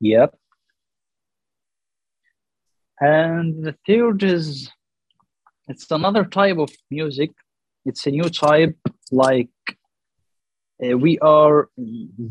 [0.00, 0.38] Yep.
[3.00, 4.70] And the third is
[5.68, 7.32] it's another type of music.
[7.84, 8.76] It's a new type,
[9.10, 9.48] like
[10.84, 11.68] uh, we are.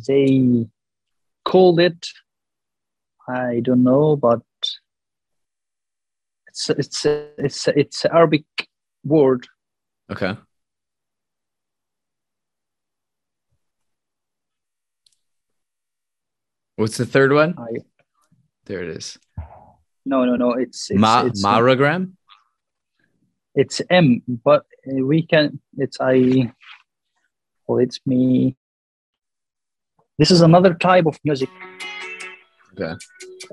[0.08, 0.68] They
[1.44, 2.08] called it.
[3.28, 4.42] I don't know, but
[6.48, 8.46] it's it's it's it's Arabic
[9.04, 9.48] word.
[10.12, 10.38] Okay.
[16.76, 17.56] What's the third one?
[17.58, 17.80] I
[18.66, 19.18] There it is.
[20.06, 20.54] No no no.
[20.54, 22.14] It's it's Ma- it's, Maragram.
[23.56, 25.60] it's M, but we can.
[25.78, 26.52] It's I.
[27.68, 28.56] Well, it's me.
[30.18, 31.50] This is another type of music.
[32.74, 32.94] Okay.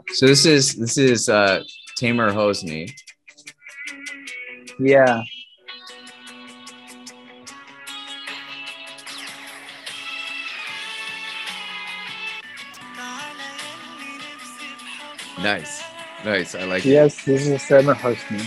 [0.09, 1.63] So this is this is uh
[1.97, 2.93] Tamer Hosni.
[4.79, 5.23] Yeah.
[15.43, 15.92] Nice.
[16.25, 16.55] Nice.
[16.55, 16.91] I like it.
[16.91, 18.41] Yes, this is Tamer Hosni.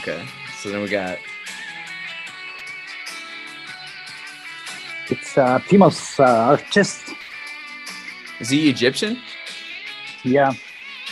[0.00, 0.24] Okay.
[0.60, 1.18] So then we got
[5.08, 7.02] It's a famous uh, artist.
[8.38, 9.18] is he Egyptian?
[10.24, 10.52] Yeah.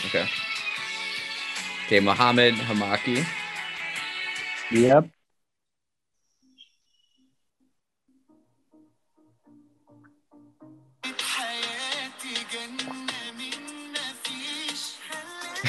[0.05, 0.25] Okay.
[1.85, 3.25] Okay, Mohammed Hamaki.
[4.71, 5.09] Yep.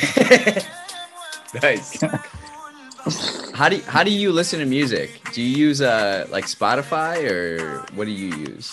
[1.63, 2.01] nice.
[3.55, 5.21] how do you, how do you listen to music?
[5.33, 8.73] Do you use uh like Spotify or what do you use?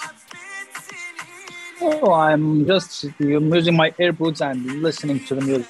[1.80, 5.70] Oh, I'm just using my earbuds and listening to the music.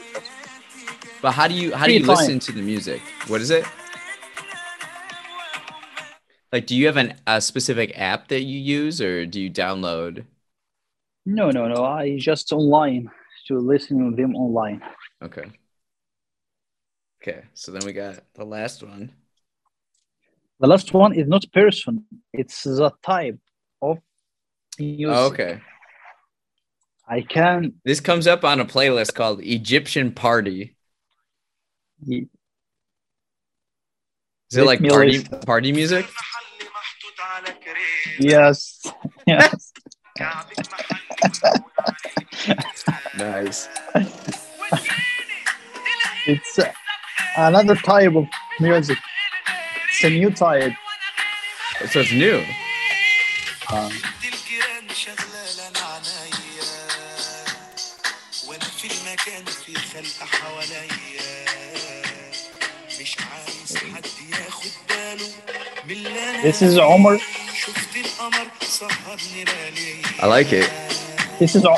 [1.21, 2.15] But how do you how do Free you time.
[2.15, 3.01] listen to the music?
[3.27, 3.65] What is it?
[6.51, 10.23] Like, do you have an, a specific app that you use, or do you download?
[11.25, 11.83] No, no, no.
[11.83, 13.11] I just online
[13.47, 14.81] to listen to them online.
[15.21, 15.45] Okay.
[17.21, 19.11] Okay, so then we got the last one.
[20.59, 22.05] The last one is not person.
[22.33, 23.39] It's the type
[23.81, 23.99] of
[24.79, 25.15] music.
[25.15, 25.61] Oh, okay.
[27.07, 27.73] I can.
[27.85, 30.75] This comes up on a playlist called Egyptian Party.
[32.07, 32.27] Is
[34.51, 36.05] it like party party music?
[38.19, 38.81] Yes.
[39.27, 39.71] Yes
[43.17, 43.67] nice.
[46.27, 46.71] it's uh,
[47.37, 48.27] another type of
[48.59, 48.97] music.
[49.89, 50.73] It's a new type.
[51.89, 52.43] So it's new.
[53.71, 53.91] Um,
[66.43, 67.17] this is Omar.
[70.19, 70.86] I like it.
[71.39, 71.77] This is all.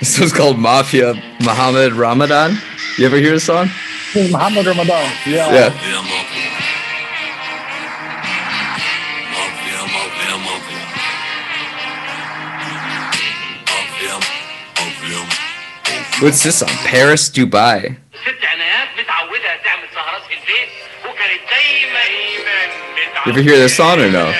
[0.00, 2.58] this was called Mafia Muhammad Ramadan.
[2.98, 3.70] You ever hear this song?
[4.14, 5.10] Muhammad Ramadan.
[5.26, 5.50] Yeah.
[5.52, 6.12] Yeah.
[16.20, 17.96] What's this on Paris, Dubai?
[23.26, 24.32] You ever hear this song or no?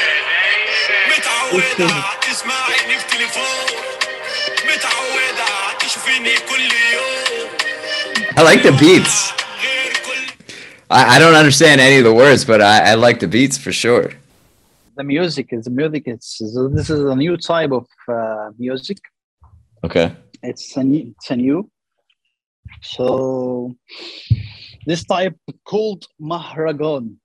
[8.37, 9.33] I like the beats.
[10.89, 13.73] I, I don't understand any of the words, but I, I like the beats for
[13.73, 14.13] sure.
[14.97, 16.05] The music is the music.
[16.07, 18.99] It's this is a new type of uh, music.
[19.83, 20.15] Okay.
[20.45, 21.69] It's a new, it's a new.
[22.83, 23.75] So
[24.87, 27.17] this type called mahragon.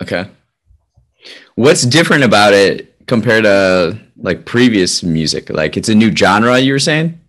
[0.00, 0.30] Okay.
[1.54, 5.50] What's different about it compared to like previous music?
[5.50, 7.20] Like it's a new genre, you were saying?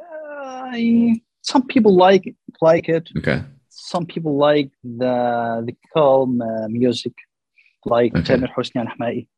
[0.00, 3.08] I some people like like it.
[3.18, 3.42] Okay.
[3.70, 7.14] Some people like the the calm uh, music,
[7.84, 8.34] like Okay.
[8.34, 9.28] Tamer Hosni Al Hamaki.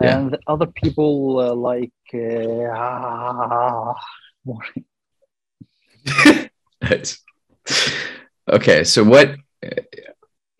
[0.00, 0.18] Yeah.
[0.18, 3.94] And the other people uh, like uh,
[4.44, 4.64] more
[6.82, 7.22] Nice.
[8.48, 9.36] Okay, so what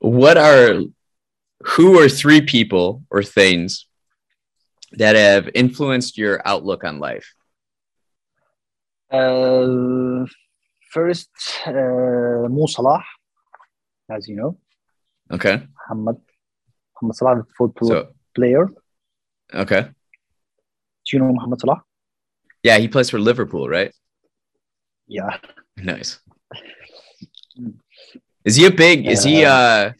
[0.05, 0.81] what are
[1.65, 3.87] who are three people or things
[4.93, 7.35] that have influenced your outlook on life?
[9.11, 10.27] Uh,
[10.91, 11.29] first,
[11.67, 13.03] uh, Mo Salah,
[14.11, 14.59] as you know,
[15.33, 15.63] Okay.
[15.89, 16.17] Muhammad,
[17.01, 18.69] Muhammad Salah, the football So player.
[19.55, 19.83] okay.
[21.07, 21.83] Do you know Muhammad Salah?
[22.63, 23.93] Yeah, he plays for Liverpool, right?
[25.07, 25.39] Yeah.
[25.77, 26.19] Nice.
[28.45, 29.93] Is he a big is he uh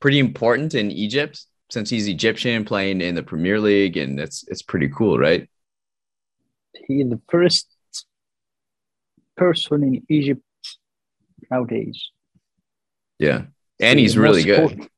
[0.00, 4.62] pretty important in Egypt since he's Egyptian playing in the Premier League and it's it's
[4.62, 5.48] pretty cool, right?
[6.88, 7.68] He the first
[9.36, 10.42] person in Egypt
[11.50, 12.10] nowadays.
[13.18, 13.42] Yeah.
[13.80, 14.58] And He's he's really good.
[14.60, 14.88] important-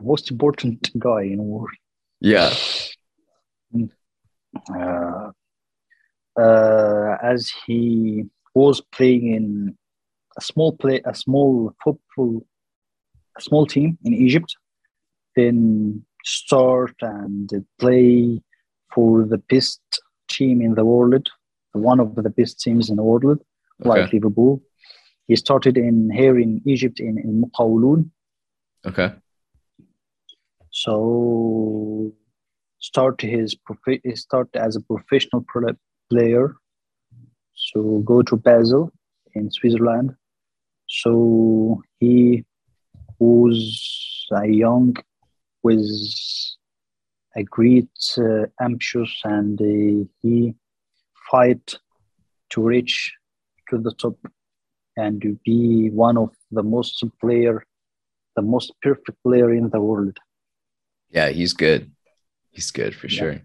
[0.00, 1.70] most important guy in the world.
[2.20, 2.52] Yeah.
[4.76, 5.30] uh,
[6.38, 9.78] uh, as he was playing in
[10.36, 12.46] a small play, a small football,
[13.36, 14.56] a small team in Egypt,
[15.36, 18.40] then start and play
[18.94, 19.80] for the best
[20.28, 21.28] team in the world,
[21.72, 23.40] one of the best teams in the world,
[23.80, 24.62] like Liverpool.
[25.26, 28.10] He started in here in Egypt in, in Muqawloon.
[28.86, 29.12] Okay.
[30.70, 32.12] So
[32.78, 35.76] start his prof- he start as a professional pro-
[36.10, 36.56] player.
[37.54, 38.92] So go to Basel
[39.34, 40.14] in Switzerland.
[41.02, 42.44] So he
[43.18, 44.96] was a young,
[45.62, 46.56] was
[47.36, 47.88] a great
[48.18, 50.54] uh, ambitious, and uh, he
[51.30, 51.74] fight
[52.50, 53.12] to reach
[53.70, 54.16] to the top
[54.96, 57.64] and to be one of the most player,
[58.36, 60.16] the most perfect player in the world.
[61.10, 61.90] Yeah, he's good.
[62.50, 63.18] He's good for Yeah.
[63.18, 63.40] sure.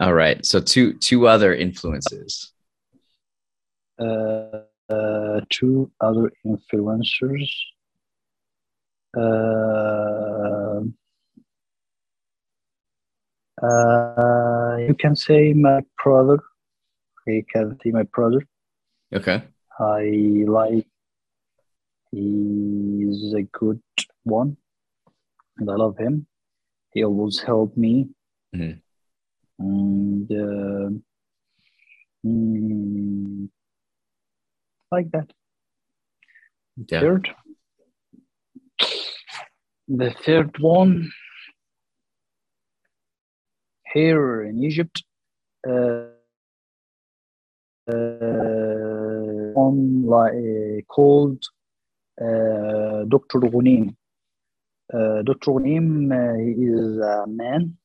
[0.00, 0.44] All right.
[0.44, 2.52] So two two other influences.
[3.98, 7.50] uh, uh, two other influencers.
[9.16, 10.80] Uh,
[13.62, 16.38] uh, you can say my brother.
[17.26, 18.46] You can say my brother.
[19.14, 19.42] Okay.
[19.78, 20.86] I like.
[22.10, 23.80] He's a good
[24.24, 24.56] one,
[25.58, 26.26] and I love him.
[26.92, 28.10] He always helped me,
[28.54, 28.82] Mhm.
[29.58, 30.90] and uh,
[32.26, 33.48] mm,
[34.92, 35.32] like that.
[36.76, 37.00] Yeah.
[37.00, 37.28] Third,
[39.88, 41.10] the third one
[43.92, 45.02] here in Egypt,
[45.68, 46.06] uh,
[47.90, 51.42] uh, one like called
[52.20, 53.40] uh, Dr.
[53.40, 53.94] Ghunim.
[54.92, 55.52] Uh, Dr.
[55.52, 56.36] Ghunim uh,
[56.68, 57.76] is a man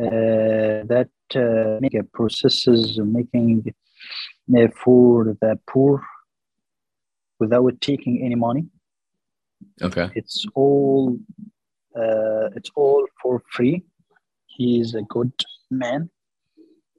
[0.00, 3.72] uh, that uh, make a processes making uh,
[4.84, 6.02] for the poor
[7.38, 8.66] without taking any money.
[9.80, 10.10] Okay.
[10.14, 11.18] It's all
[11.96, 13.82] uh, it's all for free.
[14.46, 15.32] He is a good
[15.70, 16.10] man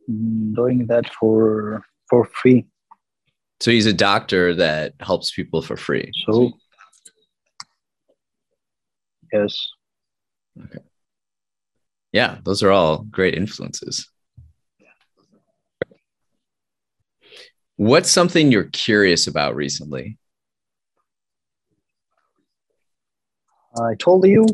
[0.09, 2.65] mm, doing that for for free.
[3.59, 6.11] So he's a doctor that helps people for free.
[6.25, 6.51] So
[9.31, 9.55] yes,
[10.61, 10.79] Okay.
[12.11, 14.07] Yeah, those are all great influences.
[17.77, 20.17] What's something you're curious about recently?
[23.81, 24.45] I told you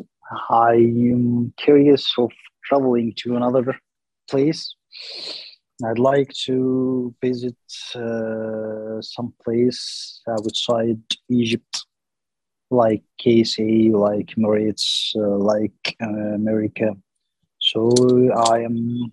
[0.49, 2.31] I am curious of
[2.63, 3.77] traveling to another
[4.29, 4.73] place.
[5.83, 7.57] I'd like to visit
[7.93, 11.85] uh, some place outside Egypt,
[12.69, 16.95] like KSA, like Emirates, uh, like uh, America.
[17.59, 17.91] So
[18.33, 19.11] I am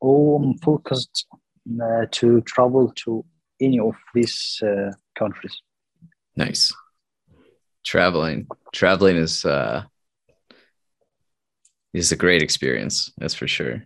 [0.00, 1.26] all focused
[1.80, 3.24] uh, to travel to
[3.64, 5.56] any of these uh, countries.
[6.36, 6.72] Nice.
[7.84, 8.46] Traveling.
[8.72, 9.84] Traveling is uh
[11.92, 13.84] is a great experience, that's for sure.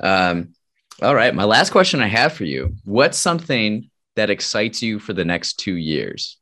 [0.00, 0.54] Um
[1.02, 2.74] all right, my last question I have for you.
[2.84, 6.38] What's something that excites you for the next 2 years?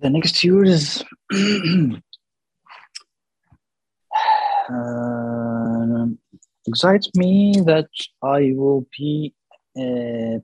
[0.00, 1.04] The next year is
[4.70, 6.06] uh,
[6.66, 7.88] excites me that
[8.22, 9.34] I will be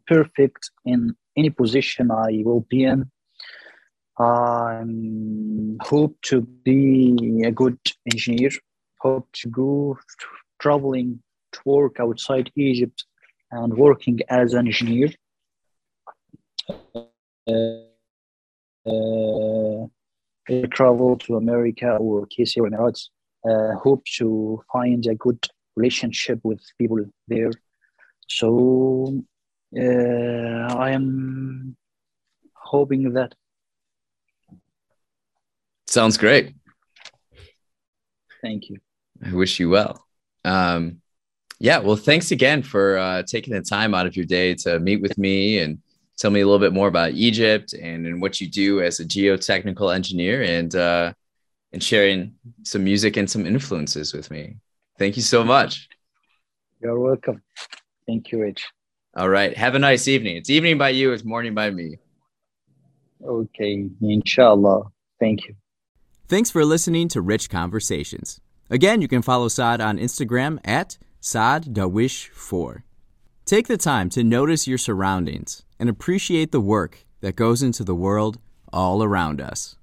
[0.07, 3.11] perfect in any position I will be in.
[4.19, 4.85] I
[5.83, 7.79] hope to be a good
[8.11, 8.51] engineer.
[9.01, 9.99] Hope to go
[10.61, 11.23] traveling
[11.53, 13.05] to work outside Egypt
[13.51, 15.09] and working as an engineer.
[17.49, 17.91] Uh,
[18.87, 19.87] uh,
[20.71, 23.09] travel to America or KC or Emirates.
[23.49, 27.51] Uh, hope to find a good relationship with people there.
[28.31, 29.23] So
[29.77, 31.77] uh, I am
[32.55, 33.35] hoping that.
[35.87, 36.55] Sounds great.
[38.41, 38.79] Thank you.
[39.25, 40.07] I wish you well.
[40.45, 41.03] Um,
[41.59, 45.03] yeah, well, thanks again for uh, taking the time out of your day to meet
[45.03, 45.79] with me and
[46.17, 49.05] tell me a little bit more about Egypt and, and what you do as a
[49.05, 51.13] geotechnical engineer and uh,
[51.73, 54.57] and sharing some music and some influences with me.
[54.99, 55.89] Thank you so much.
[56.81, 57.43] You're welcome.
[58.11, 58.67] Thank you, Rich.
[59.17, 59.57] All right.
[59.57, 60.37] Have a nice evening.
[60.37, 61.99] It's evening by you, it's morning by me.
[63.25, 64.91] Okay, inshallah.
[65.21, 65.55] Thank you.
[66.27, 68.41] Thanks for listening to Rich Conversations.
[68.69, 72.83] Again, you can follow Saad on Instagram at Saad Dawish4.
[73.45, 77.95] Take the time to notice your surroundings and appreciate the work that goes into the
[77.95, 78.41] world
[78.73, 79.77] all around us.